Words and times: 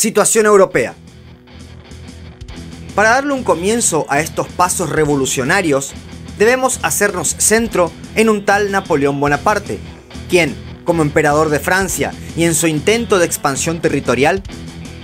Situación 0.00 0.46
europea. 0.46 0.94
Para 2.94 3.10
darle 3.10 3.34
un 3.34 3.44
comienzo 3.44 4.06
a 4.08 4.20
estos 4.20 4.48
pasos 4.48 4.88
revolucionarios, 4.88 5.92
debemos 6.38 6.80
hacernos 6.82 7.36
centro 7.36 7.92
en 8.14 8.30
un 8.30 8.46
tal 8.46 8.70
Napoleón 8.72 9.20
Bonaparte, 9.20 9.78
quien, 10.30 10.56
como 10.86 11.02
emperador 11.02 11.50
de 11.50 11.60
Francia 11.60 12.14
y 12.34 12.44
en 12.44 12.54
su 12.54 12.66
intento 12.66 13.18
de 13.18 13.26
expansión 13.26 13.82
territorial, 13.82 14.42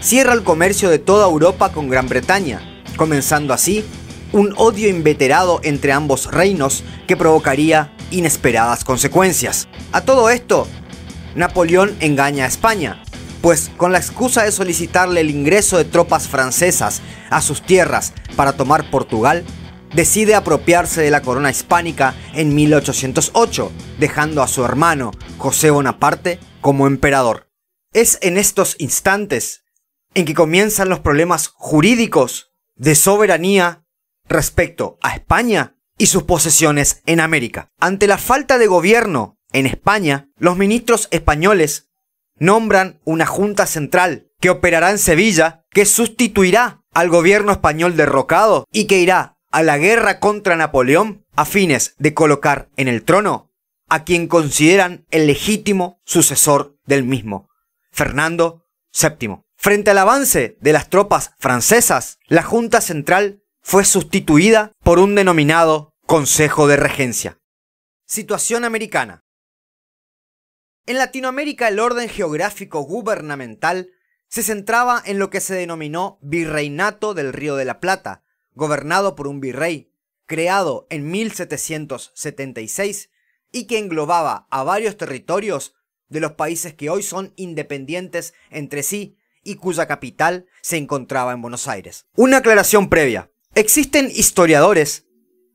cierra 0.01 0.33
el 0.33 0.45
comercio 0.45 0.89
de 0.89 0.99
toda 0.99 1.27
Europa 1.27 1.73
con 1.73 1.91
Gran 1.91 2.09
Bretaña, 2.09 2.63
comenzando 2.97 3.53
así 3.53 3.85
un 4.33 4.55
odio 4.57 4.89
inveterado 4.89 5.61
entre 5.63 5.93
ambos 5.93 6.33
reinos 6.33 6.85
que 7.07 7.19
provocaría 7.19 7.93
inesperadas 8.11 8.83
consecuencias. 8.83 9.69
A 9.93 10.01
todo 10.01 10.31
esto, 10.31 10.67
Napoleón 11.35 11.95
engaña 12.01 12.47
a 12.47 12.49
España, 12.49 13.03
pues 13.47 13.71
con 13.77 13.93
la 13.93 13.99
excusa 13.99 14.43
de 14.43 14.51
solicitarle 14.51 15.21
el 15.21 15.31
ingreso 15.31 15.79
de 15.79 15.85
tropas 15.85 16.27
francesas 16.27 17.01
a 17.31 17.41
sus 17.41 17.63
tierras 17.63 18.13
para 18.35 18.55
tomar 18.55 18.91
Portugal, 18.91 19.45
decide 19.95 20.35
apropiarse 20.35 21.01
de 21.01 21.13
la 21.13 21.23
corona 21.23 21.49
hispánica 21.49 22.17
en 22.35 22.57
1808, 22.57 23.71
dejando 24.01 24.43
a 24.43 24.49
su 24.49 24.65
hermano 24.65 25.13
José 25.39 25.71
Bonaparte 25.71 26.41
como 26.61 26.89
emperador. 26.89 27.49
Es 27.93 28.19
en 28.21 28.37
estos 28.37 28.75
instantes 28.81 29.63
en 30.15 30.25
que 30.25 30.35
comienzan 30.35 30.89
los 30.89 30.99
problemas 30.99 31.47
jurídicos 31.47 32.53
de 32.75 32.97
soberanía 32.97 33.85
respecto 34.29 34.99
a 35.03 35.15
España 35.15 35.77
y 35.99 36.07
sus 36.07 36.25
posesiones 36.25 37.01
en 37.07 37.21
América. 37.21 37.71
Ante 37.79 38.09
la 38.09 38.19
falta 38.19 38.59
de 38.59 38.67
gobierno 38.67 39.39
en 39.53 39.67
España, 39.67 40.31
los 40.37 40.57
ministros 40.57 41.07
españoles 41.13 41.87
nombran 42.39 43.01
una 43.05 43.27
junta 43.27 43.67
central 43.67 44.31
que 44.41 44.51
operará 44.51 44.91
en 44.91 44.99
Sevilla, 44.99 45.65
que 45.71 45.85
sustituirá 45.87 46.83
al 46.93 47.09
gobierno 47.09 47.53
español 47.53 47.97
derrocado 47.97 48.67
y 48.73 48.87
que 48.87 48.99
irá 48.99 49.39
a 49.51 49.63
la 49.63 49.79
guerra 49.79 50.21
contra 50.21 50.57
Napoleón 50.57 51.25
a 51.35 51.45
fines 51.45 51.95
de 51.99 52.15
colocar 52.15 52.69
en 52.77 52.89
el 52.89 53.05
trono 53.05 53.53
a 53.89 54.05
quien 54.05 54.27
consideran 54.27 55.07
el 55.11 55.27
legítimo 55.27 56.01
sucesor 56.05 56.77
del 56.87 57.05
mismo, 57.05 57.49
Fernando 57.93 58.65
VII. 58.93 59.43
Frente 59.57 59.91
al 59.91 59.99
avance 59.99 60.59
de 60.61 60.73
las 60.73 60.91
tropas 60.91 61.33
francesas, 61.39 62.19
la 62.27 62.43
Junta 62.43 62.81
Central 62.81 63.43
fue 63.63 63.85
sustituida 63.85 64.73
por 64.83 64.99
un 64.99 65.15
denominado 65.15 65.95
Consejo 66.07 66.69
de 66.69 66.77
Regencia. 66.77 67.39
Situación 68.07 68.65
americana. 68.65 69.26
En 70.89 70.99
Latinoamérica 70.99 71.67
el 71.67 71.81
orden 71.81 72.09
geográfico 72.09 72.83
gubernamental 72.83 73.91
se 74.29 74.45
centraba 74.45 75.03
en 75.05 75.19
lo 75.19 75.31
que 75.31 75.41
se 75.41 75.57
denominó 75.57 76.21
Virreinato 76.23 77.13
del 77.13 77.33
Río 77.33 77.57
de 77.57 77.65
la 77.65 77.81
Plata, 77.81 78.23
gobernado 78.55 79.17
por 79.17 79.27
un 79.27 79.41
virrey, 79.41 79.91
creado 80.27 80.87
en 80.89 81.11
1776 81.11 83.11
y 83.51 83.67
que 83.67 83.79
englobaba 83.79 84.47
a 84.49 84.63
varios 84.63 84.97
territorios 84.97 85.75
de 86.09 86.21
los 86.21 86.31
países 86.33 86.75
que 86.75 86.89
hoy 86.89 87.03
son 87.03 87.33
independientes 87.35 88.33
entre 88.51 88.85
sí 88.85 89.17
y 89.43 89.57
cuya 89.57 89.87
capital 89.87 90.47
se 90.61 90.77
encontraba 90.77 91.33
en 91.33 91.43
Buenos 91.43 91.67
Aires. 91.67 92.07
Una 92.15 92.37
aclaración 92.37 92.89
previa. 92.89 93.33
Existen 93.57 94.09
historiadores 94.09 95.09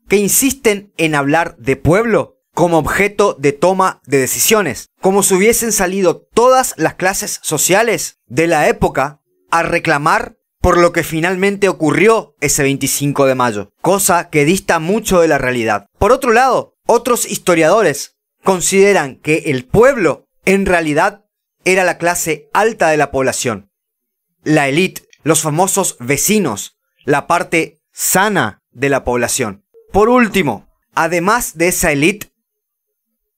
que 0.08 0.16
insisten 0.16 0.92
en 0.98 1.14
hablar 1.14 1.56
de 1.56 1.76
pueblo 1.76 2.41
como 2.54 2.78
objeto 2.78 3.36
de 3.38 3.52
toma 3.52 4.00
de 4.04 4.18
decisiones, 4.18 4.90
como 5.00 5.22
si 5.22 5.34
hubiesen 5.34 5.72
salido 5.72 6.20
todas 6.34 6.74
las 6.76 6.94
clases 6.94 7.40
sociales 7.42 8.18
de 8.26 8.46
la 8.46 8.68
época 8.68 9.20
a 9.50 9.62
reclamar 9.62 10.36
por 10.60 10.78
lo 10.78 10.92
que 10.92 11.02
finalmente 11.02 11.68
ocurrió 11.68 12.36
ese 12.40 12.62
25 12.62 13.26
de 13.26 13.34
mayo, 13.34 13.72
cosa 13.80 14.30
que 14.30 14.44
dista 14.44 14.78
mucho 14.78 15.20
de 15.20 15.28
la 15.28 15.38
realidad. 15.38 15.86
Por 15.98 16.12
otro 16.12 16.32
lado, 16.32 16.76
otros 16.86 17.28
historiadores 17.28 18.16
consideran 18.44 19.16
que 19.16 19.44
el 19.46 19.64
pueblo 19.64 20.28
en 20.44 20.66
realidad 20.66 21.24
era 21.64 21.84
la 21.84 21.98
clase 21.98 22.48
alta 22.52 22.88
de 22.88 22.96
la 22.96 23.10
población, 23.10 23.70
la 24.44 24.68
élite, 24.68 25.02
los 25.22 25.42
famosos 25.42 25.96
vecinos, 26.00 26.78
la 27.04 27.26
parte 27.26 27.80
sana 27.92 28.62
de 28.70 28.88
la 28.88 29.04
población. 29.04 29.64
Por 29.92 30.08
último, 30.08 30.68
además 30.94 31.56
de 31.56 31.68
esa 31.68 31.92
élite, 31.92 32.31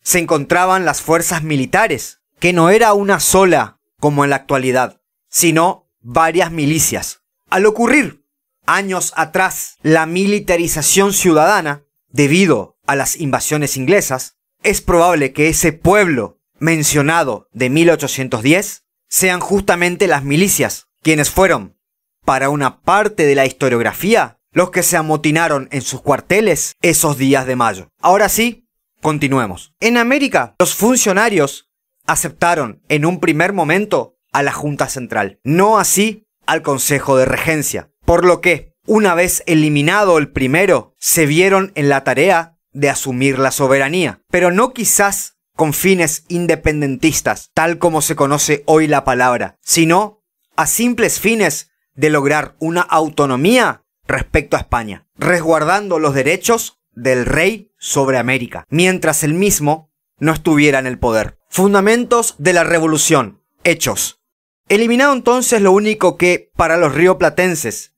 se 0.04 0.20
encontraban 0.20 0.84
las 0.84 1.03
fuerzas 1.03 1.42
militares, 1.42 2.20
que 2.38 2.53
no 2.53 2.70
era 2.70 2.92
una 2.92 3.19
sola 3.19 3.81
como 3.98 4.22
en 4.22 4.31
la 4.31 4.37
actualidad, 4.37 5.00
sino 5.28 5.91
varias 6.00 6.53
milicias. 6.53 7.22
Al 7.50 7.66
ocurrir 7.66 8.25
años 8.66 9.12
atrás 9.16 9.78
la 9.82 10.06
militarización 10.06 11.12
ciudadana, 11.12 11.84
debido 12.09 12.78
a 12.87 12.94
las 12.94 13.16
invasiones 13.16 13.76
inglesas, 13.76 14.37
es 14.62 14.81
probable 14.81 15.32
que 15.32 15.48
ese 15.48 15.72
pueblo 15.72 16.38
mencionado 16.59 17.48
de 17.53 17.71
1810 17.71 18.84
sean 19.09 19.41
justamente 19.41 20.06
las 20.06 20.22
milicias, 20.22 20.88
quienes 21.03 21.31
fueron, 21.31 21.78
para 22.25 22.50
una 22.50 22.81
parte 22.82 23.26
de 23.26 23.34
la 23.34 23.47
historiografía, 23.47 24.38
los 24.53 24.71
que 24.71 24.82
se 24.82 24.97
amotinaron 24.97 25.69
en 25.72 25.82
sus 25.82 26.00
cuarteles 26.00 26.76
esos 26.81 27.19
días 27.19 27.47
de 27.47 27.56
mayo. 27.56 27.88
Ahora 28.00 28.28
sí, 28.28 28.63
continuemos. 29.04 29.75
En 29.81 29.98
América, 29.98 30.56
los 30.59 30.75
funcionarios 30.75 31.70
aceptaron 32.06 32.82
en 32.88 33.04
un 33.04 33.20
primer 33.20 33.53
momento 33.53 34.16
a 34.32 34.42
la 34.42 34.50
Junta 34.50 34.88
Central, 34.88 35.41
no 35.44 35.78
así 35.78 36.26
al 36.47 36.62
Consejo 36.62 37.19
de 37.19 37.26
Regencia, 37.26 37.91
por 38.06 38.25
lo 38.25 38.41
que, 38.41 38.72
una 38.87 39.15
vez 39.15 39.42
eliminado 39.47 40.16
el 40.16 40.32
primero, 40.32 40.94
se 40.98 41.26
vieron 41.26 41.70
en 41.75 41.91
la 41.91 42.03
tarea 42.03 42.56
de 42.72 42.88
asumir 42.88 43.38
la 43.38 43.50
soberanía, 43.50 44.22
pero 44.31 44.50
no 44.50 44.72
quizás 44.72 45.36
con 45.54 45.75
fines 45.75 46.25
independentistas, 46.28 47.50
tal 47.53 47.76
como 47.76 48.00
se 48.00 48.16
conoce 48.16 48.62
hoy 48.65 48.86
la 48.86 49.04
palabra, 49.04 49.59
sino 49.60 50.22
a 50.56 50.66
simples 50.66 51.21
fines 51.21 51.69
de 51.92 52.09
lograr 52.09 52.56
una 52.59 52.81
autonomía 52.81 53.84
respecto 54.06 54.56
a 54.56 54.60
España, 54.60 55.06
resguardando 55.15 55.98
los 55.98 56.15
derechos 56.15 56.81
del 56.94 57.27
rey 57.27 57.72
sobre 57.78 58.19
América, 58.19 58.65
mientras 58.69 59.25
el 59.25 59.34
mismo 59.34 59.93
no 60.19 60.32
estuviera 60.32 60.78
en 60.78 60.87
el 60.87 60.99
poder. 60.99 61.38
Fundamentos 61.49 62.37
de 62.38 62.53
la 62.53 62.65
revolución. 62.65 63.43
Hechos. 63.65 64.21
Eliminado 64.69 65.12
entonces 65.12 65.60
lo 65.60 65.72
único 65.72 66.16
que, 66.16 66.50
para 66.56 66.77
los 66.77 66.94
rioplatenses, 66.94 67.94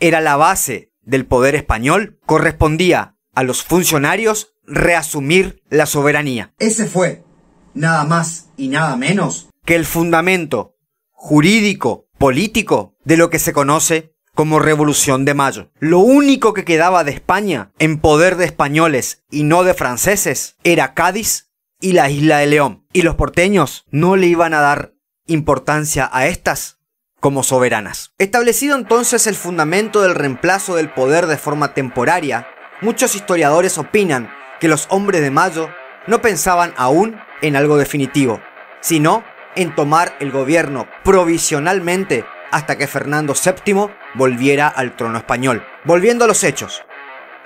era 0.00 0.20
la 0.20 0.36
base 0.36 0.92
del 1.02 1.26
poder 1.26 1.54
español, 1.54 2.18
correspondía 2.26 3.16
a 3.34 3.42
los 3.42 3.62
funcionarios 3.62 4.54
reasumir 4.66 5.62
la 5.68 5.86
soberanía. 5.86 6.54
Ese 6.58 6.86
fue, 6.86 7.24
nada 7.74 8.04
más 8.04 8.50
y 8.56 8.68
nada 8.68 8.96
menos, 8.96 9.48
que 9.64 9.74
el 9.74 9.84
fundamento 9.84 10.76
jurídico, 11.10 12.08
político, 12.18 12.96
de 13.04 13.16
lo 13.16 13.30
que 13.30 13.38
se 13.38 13.52
conoce 13.52 14.13
como 14.34 14.58
Revolución 14.58 15.24
de 15.24 15.34
Mayo. 15.34 15.70
Lo 15.78 16.00
único 16.00 16.52
que 16.52 16.64
quedaba 16.64 17.04
de 17.04 17.12
España 17.12 17.70
en 17.78 17.98
poder 17.98 18.36
de 18.36 18.44
españoles 18.44 19.24
y 19.30 19.44
no 19.44 19.64
de 19.64 19.74
franceses 19.74 20.56
era 20.64 20.94
Cádiz 20.94 21.50
y 21.80 21.92
la 21.92 22.10
isla 22.10 22.38
de 22.38 22.46
León. 22.46 22.86
Y 22.92 23.02
los 23.02 23.14
porteños 23.14 23.86
no 23.90 24.16
le 24.16 24.26
iban 24.26 24.54
a 24.54 24.60
dar 24.60 24.94
importancia 25.26 26.10
a 26.12 26.26
estas 26.26 26.78
como 27.20 27.42
soberanas. 27.42 28.12
Establecido 28.18 28.76
entonces 28.76 29.26
el 29.26 29.34
fundamento 29.34 30.02
del 30.02 30.14
reemplazo 30.14 30.76
del 30.76 30.90
poder 30.90 31.26
de 31.26 31.38
forma 31.38 31.72
temporaria, 31.72 32.46
muchos 32.82 33.14
historiadores 33.14 33.78
opinan 33.78 34.30
que 34.60 34.68
los 34.68 34.86
hombres 34.90 35.22
de 35.22 35.30
Mayo 35.30 35.70
no 36.06 36.20
pensaban 36.20 36.74
aún 36.76 37.18
en 37.40 37.56
algo 37.56 37.78
definitivo, 37.78 38.40
sino 38.80 39.24
en 39.56 39.74
tomar 39.74 40.16
el 40.20 40.32
gobierno 40.32 40.86
provisionalmente 41.02 42.26
hasta 42.50 42.76
que 42.76 42.86
Fernando 42.86 43.34
VII 43.34 43.88
volviera 44.14 44.68
al 44.68 44.96
trono 44.96 45.18
español. 45.18 45.64
Volviendo 45.84 46.24
a 46.24 46.28
los 46.28 46.44
hechos. 46.44 46.82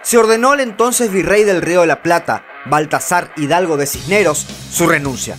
Se 0.03 0.17
ordenó 0.17 0.53
al 0.53 0.61
entonces 0.61 1.11
virrey 1.11 1.45
del 1.45 1.63
Río 1.63 1.83
de 1.83 1.87
la 1.87 2.03
Plata, 2.03 2.45
Baltasar 2.67 3.33
Hidalgo 3.37 3.77
de 3.77 3.87
Cisneros, 3.87 4.47
su 4.71 4.87
renuncia. 4.87 5.37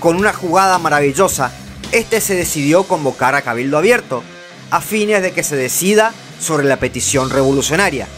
Con 0.00 0.16
una 0.16 0.32
jugada 0.32 0.78
maravillosa, 0.78 1.52
este 1.92 2.20
se 2.20 2.34
decidió 2.34 2.84
convocar 2.84 3.34
a 3.34 3.42
Cabildo 3.42 3.78
Abierto, 3.78 4.22
a 4.70 4.80
fines 4.80 5.22
de 5.22 5.32
que 5.32 5.42
se 5.42 5.56
decida 5.56 6.12
sobre 6.40 6.66
la 6.66 6.78
petición 6.78 7.30
revolucionaria, 7.30 8.08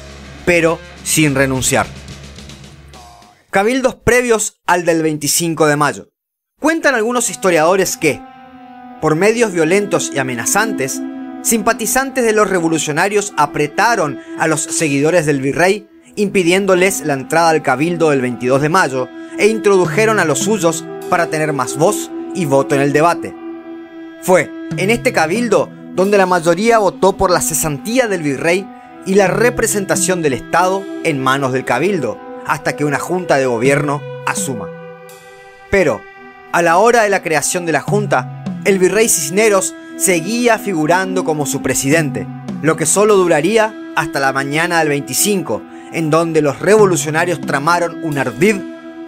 pero 0.46 0.78
sin 1.02 1.34
renunciar. 1.34 1.86
Cabildos 3.50 3.94
previos 3.94 4.60
al 4.66 4.84
del 4.84 5.02
25 5.02 5.66
de 5.66 5.76
mayo. 5.76 6.08
Cuentan 6.58 6.94
algunos 6.94 7.30
historiadores 7.30 7.96
que, 7.96 8.20
por 9.00 9.16
medios 9.16 9.52
violentos 9.52 10.10
y 10.14 10.18
amenazantes, 10.18 11.00
simpatizantes 11.42 12.24
de 12.24 12.32
los 12.32 12.48
revolucionarios 12.48 13.32
apretaron 13.36 14.18
a 14.38 14.46
los 14.46 14.62
seguidores 14.62 15.26
del 15.26 15.40
virrey, 15.40 15.88
impidiéndoles 16.16 17.02
la 17.02 17.14
entrada 17.14 17.50
al 17.50 17.62
cabildo 17.62 18.10
del 18.10 18.20
22 18.20 18.62
de 18.62 18.68
mayo, 18.68 19.08
e 19.38 19.48
introdujeron 19.48 20.20
a 20.20 20.24
los 20.24 20.38
suyos 20.38 20.84
para 21.10 21.26
tener 21.26 21.52
más 21.52 21.76
voz 21.76 22.10
y 22.34 22.44
voto 22.46 22.74
en 22.74 22.80
el 22.80 22.92
debate. 22.92 23.34
Fue 24.22 24.50
en 24.76 24.90
este 24.90 25.12
cabildo 25.12 25.68
donde 25.94 26.18
la 26.18 26.26
mayoría 26.26 26.78
votó 26.78 27.16
por 27.16 27.30
la 27.30 27.40
cesantía 27.40 28.08
del 28.08 28.22
virrey 28.22 28.66
y 29.06 29.14
la 29.14 29.26
representación 29.28 30.22
del 30.22 30.32
Estado 30.32 30.82
en 31.04 31.22
manos 31.22 31.52
del 31.52 31.64
cabildo, 31.64 32.18
hasta 32.46 32.74
que 32.74 32.84
una 32.84 32.98
junta 32.98 33.36
de 33.36 33.46
gobierno 33.46 34.00
asuma. 34.26 34.66
Pero, 35.70 36.00
a 36.52 36.62
la 36.62 36.78
hora 36.78 37.02
de 37.02 37.10
la 37.10 37.22
creación 37.22 37.66
de 37.66 37.72
la 37.72 37.80
junta, 37.80 38.33
el 38.64 38.78
virrey 38.78 39.08
Cisneros 39.08 39.74
seguía 39.96 40.58
figurando 40.58 41.24
como 41.24 41.46
su 41.46 41.60
presidente, 41.62 42.26
lo 42.62 42.76
que 42.76 42.86
solo 42.86 43.16
duraría 43.16 43.92
hasta 43.94 44.20
la 44.20 44.32
mañana 44.32 44.78
del 44.78 44.88
25, 44.88 45.62
en 45.92 46.10
donde 46.10 46.40
los 46.40 46.60
revolucionarios 46.60 47.40
tramaron 47.40 48.02
un 48.02 48.18
ardid 48.18 48.56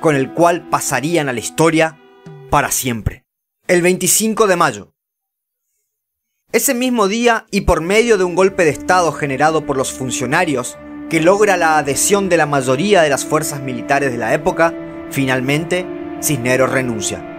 con 0.01 0.15
el 0.15 0.33
cual 0.33 0.69
pasarían 0.69 1.29
a 1.29 1.33
la 1.33 1.41
historia 1.41 1.99
para 2.51 2.71
siempre. 2.71 3.25
El 3.67 3.83
25 3.83 4.47
de 4.47 4.57
mayo. 4.57 4.93
Ese 6.53 6.75
mismo 6.75 7.09
día, 7.09 7.47
y 7.51 7.63
por 7.63 7.81
medio 7.81 8.19
de 8.19 8.25
un 8.25 8.35
golpe 8.35 8.65
de 8.65 8.71
Estado 8.71 9.11
generado 9.13 9.67
por 9.67 9.77
los 9.77 9.93
funcionarios, 9.93 10.79
que 11.11 11.21
logra 11.21 11.57
la 11.57 11.79
adhesión 11.79 12.29
de 12.29 12.37
la 12.37 12.47
mayoría 12.47 13.03
de 13.03 13.09
las 13.09 13.25
fuerzas 13.25 13.61
militares 13.61 14.13
de 14.13 14.19
la 14.19 14.35
época, 14.35 14.75
finalmente 15.11 15.87
Cisneros 16.21 16.71
renuncia. 16.71 17.36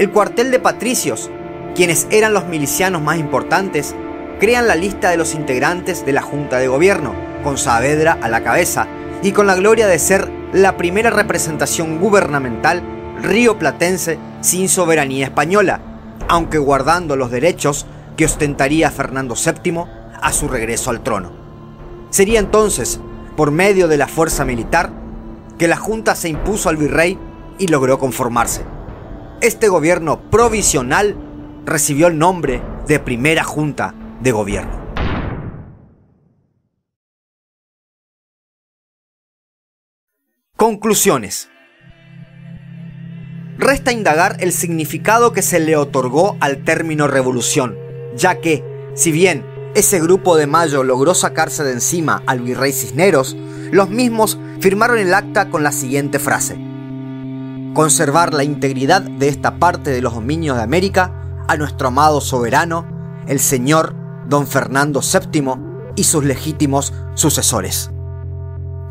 El 0.00 0.10
cuartel 0.10 0.50
de 0.50 0.58
patricios, 0.58 1.28
quienes 1.74 2.06
eran 2.10 2.32
los 2.32 2.46
milicianos 2.46 3.02
más 3.02 3.18
importantes, 3.18 3.94
crean 4.38 4.66
la 4.66 4.74
lista 4.74 5.10
de 5.10 5.18
los 5.18 5.34
integrantes 5.34 6.06
de 6.06 6.12
la 6.12 6.22
Junta 6.22 6.56
de 6.56 6.68
Gobierno, 6.68 7.12
con 7.44 7.58
Saavedra 7.58 8.16
a 8.22 8.30
la 8.30 8.42
cabeza, 8.42 8.86
y 9.22 9.32
con 9.32 9.46
la 9.46 9.56
gloria 9.56 9.86
de 9.86 9.98
ser 9.98 10.32
la 10.54 10.78
primera 10.78 11.10
representación 11.10 11.98
gubernamental 11.98 12.82
rioplatense 13.22 14.18
sin 14.40 14.70
soberanía 14.70 15.26
española, 15.26 15.82
aunque 16.28 16.56
guardando 16.56 17.14
los 17.14 17.30
derechos 17.30 17.84
que 18.16 18.24
ostentaría 18.24 18.90
Fernando 18.90 19.34
VII 19.34 19.84
a 20.22 20.32
su 20.32 20.48
regreso 20.48 20.88
al 20.88 21.02
trono. 21.02 21.30
Sería 22.08 22.40
entonces, 22.40 23.00
por 23.36 23.50
medio 23.50 23.86
de 23.86 23.98
la 23.98 24.08
fuerza 24.08 24.46
militar, 24.46 24.92
que 25.58 25.68
la 25.68 25.76
Junta 25.76 26.14
se 26.14 26.30
impuso 26.30 26.70
al 26.70 26.78
virrey 26.78 27.18
y 27.58 27.66
logró 27.66 27.98
conformarse. 27.98 28.79
Este 29.42 29.68
gobierno 29.68 30.30
provisional 30.30 31.16
recibió 31.64 32.08
el 32.08 32.18
nombre 32.18 32.60
de 32.86 33.00
Primera 33.00 33.42
Junta 33.42 33.94
de 34.20 34.32
Gobierno. 34.32 34.78
Conclusiones. 40.56 41.48
Resta 43.56 43.92
indagar 43.92 44.36
el 44.40 44.52
significado 44.52 45.32
que 45.32 45.40
se 45.40 45.58
le 45.58 45.74
otorgó 45.74 46.36
al 46.40 46.62
término 46.62 47.08
revolución, 47.08 47.78
ya 48.14 48.42
que, 48.42 48.62
si 48.94 49.10
bien 49.10 49.46
ese 49.74 50.00
grupo 50.00 50.36
de 50.36 50.48
Mayo 50.48 50.84
logró 50.84 51.14
sacarse 51.14 51.64
de 51.64 51.72
encima 51.72 52.22
al 52.26 52.40
virrey 52.40 52.74
Cisneros, 52.74 53.38
los 53.72 53.88
mismos 53.88 54.38
firmaron 54.60 54.98
el 54.98 55.14
acta 55.14 55.48
con 55.48 55.62
la 55.62 55.72
siguiente 55.72 56.18
frase. 56.18 56.69
Conservar 57.74 58.34
la 58.34 58.42
integridad 58.42 59.00
de 59.00 59.28
esta 59.28 59.58
parte 59.58 59.90
de 59.90 60.02
los 60.02 60.14
dominios 60.14 60.56
de 60.56 60.62
América 60.62 61.44
a 61.46 61.56
nuestro 61.56 61.88
amado 61.88 62.20
soberano, 62.20 62.84
el 63.28 63.38
señor 63.38 63.94
don 64.26 64.48
Fernando 64.48 65.00
VII 65.00 65.54
y 65.94 66.04
sus 66.04 66.24
legítimos 66.24 66.92
sucesores. 67.14 67.90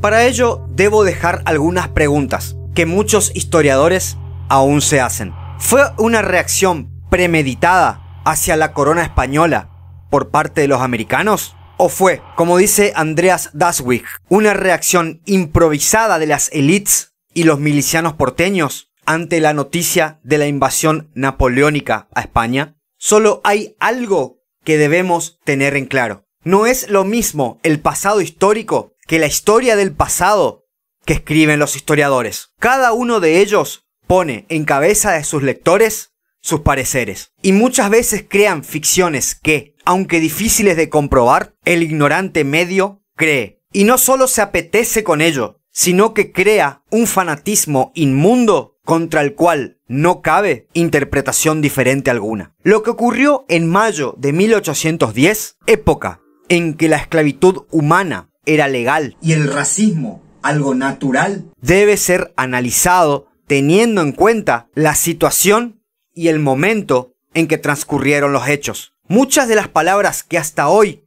Para 0.01 0.23
ello 0.23 0.65
debo 0.69 1.03
dejar 1.03 1.41
algunas 1.43 1.89
preguntas 1.89 2.55
que 2.73 2.85
muchos 2.85 3.31
historiadores 3.35 4.17
aún 4.47 4.81
se 4.81 5.01
hacen. 5.01 5.33
¿Fue 5.57 5.81
una 5.97 6.21
reacción 6.21 6.89
premeditada 7.09 8.21
hacia 8.23 8.55
la 8.55 8.71
corona 8.71 9.03
española 9.03 9.69
por 10.09 10.29
parte 10.29 10.61
de 10.61 10.69
los 10.69 10.81
americanos? 10.81 11.57
¿O 11.77 11.89
fue, 11.89 12.21
como 12.37 12.57
dice 12.57 12.93
Andreas 12.95 13.49
Daswig, 13.53 14.03
una 14.29 14.53
reacción 14.53 15.21
improvisada 15.25 16.17
de 16.17 16.27
las 16.27 16.49
élites 16.53 17.09
y 17.39 17.43
los 17.43 17.57
milicianos 17.57 18.15
porteños 18.15 18.91
ante 19.05 19.39
la 19.39 19.53
noticia 19.53 20.19
de 20.23 20.37
la 20.37 20.47
invasión 20.47 21.09
napoleónica 21.13 22.09
a 22.13 22.19
España? 22.19 22.75
Solo 22.97 23.39
hay 23.45 23.77
algo 23.79 24.41
que 24.65 24.77
debemos 24.77 25.39
tener 25.45 25.77
en 25.77 25.85
claro. 25.85 26.25
No 26.43 26.65
es 26.65 26.89
lo 26.89 27.05
mismo 27.05 27.61
el 27.63 27.79
pasado 27.79 28.19
histórico 28.19 28.91
que 29.07 29.19
la 29.19 29.27
historia 29.27 29.77
del 29.77 29.93
pasado 29.93 30.65
que 31.05 31.13
escriben 31.13 31.59
los 31.59 31.77
historiadores. 31.77 32.49
Cada 32.59 32.91
uno 32.91 33.21
de 33.21 33.39
ellos 33.39 33.87
pone 34.05 34.45
en 34.49 34.65
cabeza 34.65 35.13
de 35.13 35.23
sus 35.23 35.41
lectores 35.41 36.11
sus 36.41 36.59
pareceres. 36.59 37.31
Y 37.41 37.53
muchas 37.53 37.89
veces 37.89 38.25
crean 38.27 38.65
ficciones 38.65 39.33
que, 39.33 39.75
aunque 39.85 40.19
difíciles 40.19 40.75
de 40.75 40.89
comprobar, 40.89 41.55
el 41.63 41.83
ignorante 41.83 42.43
medio 42.43 43.01
cree. 43.15 43.61
Y 43.71 43.85
no 43.85 43.97
solo 43.97 44.27
se 44.27 44.41
apetece 44.41 45.05
con 45.05 45.21
ello, 45.21 45.58
sino 45.71 46.13
que 46.13 46.31
crea 46.31 46.83
un 46.89 47.07
fanatismo 47.07 47.91
inmundo 47.95 48.77
contra 48.83 49.21
el 49.21 49.35
cual 49.35 49.77
no 49.87 50.21
cabe 50.21 50.67
interpretación 50.73 51.61
diferente 51.61 52.09
alguna. 52.09 52.55
Lo 52.63 52.83
que 52.83 52.89
ocurrió 52.89 53.45
en 53.47 53.69
mayo 53.69 54.15
de 54.17 54.33
1810, 54.33 55.57
época 55.67 56.21
en 56.47 56.73
que 56.73 56.89
la 56.89 56.97
esclavitud 56.97 57.65
humana 57.69 58.29
era 58.45 58.67
legal 58.67 59.15
y 59.21 59.33
el 59.33 59.51
racismo 59.51 60.23
algo 60.41 60.73
natural, 60.73 61.45
debe 61.61 61.97
ser 61.97 62.33
analizado 62.35 63.27
teniendo 63.45 64.01
en 64.01 64.11
cuenta 64.11 64.69
la 64.73 64.95
situación 64.95 65.83
y 66.13 66.29
el 66.29 66.39
momento 66.39 67.13
en 67.33 67.47
que 67.47 67.57
transcurrieron 67.57 68.33
los 68.33 68.47
hechos. 68.47 68.93
Muchas 69.07 69.47
de 69.47 69.55
las 69.55 69.67
palabras 69.67 70.23
que 70.23 70.37
hasta 70.37 70.67
hoy 70.67 71.03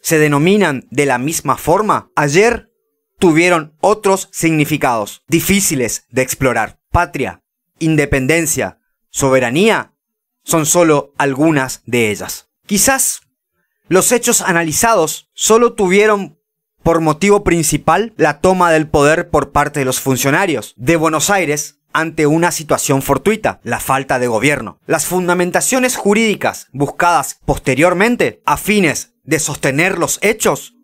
se 0.00 0.18
denominan 0.18 0.86
de 0.90 1.06
la 1.06 1.18
misma 1.18 1.56
forma, 1.56 2.10
ayer 2.16 2.71
tuvieron 3.22 3.76
otros 3.80 4.28
significados 4.32 5.22
difíciles 5.28 6.06
de 6.10 6.22
explorar. 6.22 6.80
Patria, 6.90 7.44
independencia, 7.78 8.80
soberanía 9.10 9.94
son 10.42 10.66
solo 10.66 11.14
algunas 11.18 11.82
de 11.86 12.10
ellas. 12.10 12.48
Quizás 12.66 13.20
los 13.86 14.10
hechos 14.10 14.40
analizados 14.40 15.30
solo 15.34 15.74
tuvieron 15.74 16.40
por 16.82 17.00
motivo 17.00 17.44
principal 17.44 18.12
la 18.16 18.40
toma 18.40 18.72
del 18.72 18.88
poder 18.88 19.30
por 19.30 19.52
parte 19.52 19.78
de 19.78 19.86
los 19.86 20.00
funcionarios 20.00 20.74
de 20.76 20.96
Buenos 20.96 21.30
Aires 21.30 21.78
ante 21.92 22.26
una 22.26 22.50
situación 22.50 23.02
fortuita, 23.02 23.60
la 23.62 23.78
falta 23.78 24.18
de 24.18 24.26
gobierno. 24.26 24.80
Las 24.84 25.06
fundamentaciones 25.06 25.94
jurídicas 25.94 26.66
buscadas 26.72 27.38
posteriormente 27.44 28.42
a 28.46 28.56
fines 28.56 29.14
de 29.22 29.38
sostener 29.38 30.00
los 30.00 30.18
hechos 30.22 30.74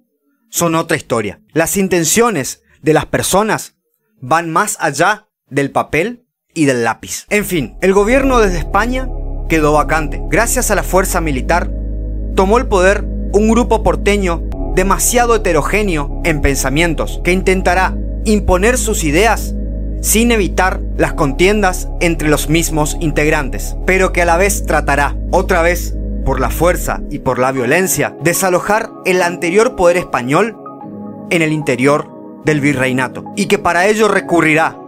son 0.50 0.74
otra 0.74 0.96
historia. 0.96 1.40
Las 1.52 1.76
intenciones 1.76 2.62
de 2.82 2.92
las 2.92 3.06
personas 3.06 3.76
van 4.20 4.50
más 4.50 4.76
allá 4.80 5.28
del 5.48 5.70
papel 5.70 6.26
y 6.54 6.64
del 6.64 6.84
lápiz. 6.84 7.26
En 7.30 7.44
fin, 7.44 7.76
el 7.80 7.92
gobierno 7.92 8.40
desde 8.40 8.58
España 8.58 9.08
quedó 9.48 9.72
vacante. 9.72 10.20
Gracias 10.28 10.70
a 10.70 10.74
la 10.74 10.82
fuerza 10.82 11.20
militar, 11.20 11.70
tomó 12.34 12.58
el 12.58 12.66
poder 12.66 13.04
un 13.32 13.48
grupo 13.50 13.82
porteño 13.82 14.42
demasiado 14.74 15.34
heterogéneo 15.34 16.20
en 16.24 16.40
pensamientos, 16.40 17.20
que 17.24 17.32
intentará 17.32 17.96
imponer 18.24 18.78
sus 18.78 19.04
ideas 19.04 19.54
sin 20.00 20.30
evitar 20.30 20.80
las 20.96 21.14
contiendas 21.14 21.88
entre 22.00 22.28
los 22.28 22.48
mismos 22.48 22.96
integrantes, 23.00 23.76
pero 23.86 24.12
que 24.12 24.22
a 24.22 24.24
la 24.24 24.36
vez 24.36 24.64
tratará, 24.64 25.16
otra 25.30 25.62
vez, 25.62 25.96
por 26.28 26.40
la 26.40 26.50
fuerza 26.50 27.00
y 27.10 27.20
por 27.20 27.38
la 27.38 27.52
violencia, 27.52 28.14
desalojar 28.20 28.90
el 29.06 29.22
anterior 29.22 29.76
poder 29.76 29.96
español 29.96 30.58
en 31.30 31.40
el 31.40 31.52
interior 31.52 32.42
del 32.44 32.60
virreinato, 32.60 33.24
y 33.34 33.46
que 33.46 33.56
para 33.56 33.86
ello 33.86 34.08
recurrirá 34.08 34.78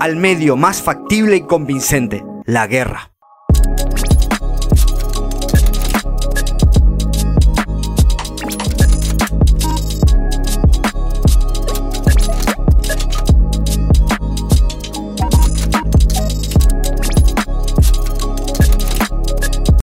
al 0.00 0.16
medio 0.16 0.56
más 0.56 0.82
factible 0.82 1.36
y 1.36 1.42
convincente, 1.42 2.24
la 2.46 2.66
guerra. 2.66 3.11